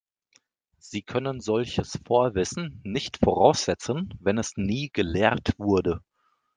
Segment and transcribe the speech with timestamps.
[0.79, 6.01] Sie können solches Vorwissen nicht voraussetzen, wenn es nie gelehrt wurde.